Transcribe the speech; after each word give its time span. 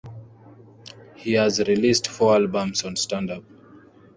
He 1.15 1.33
has 1.33 1.59
released 1.59 2.07
four 2.07 2.33
albums 2.33 2.83
on 2.85 2.95
Stand 2.95 3.29
Up! 3.29 3.43